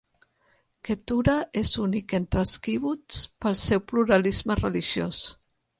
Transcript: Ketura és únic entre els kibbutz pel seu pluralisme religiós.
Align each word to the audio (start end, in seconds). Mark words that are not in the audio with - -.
Ketura 0.89 1.35
és 1.61 1.73
únic 1.85 2.17
entre 2.21 2.43
els 2.45 2.55
kibbutz 2.65 3.23
pel 3.45 3.61
seu 3.69 3.87
pluralisme 3.95 4.63
religiós. 4.67 5.27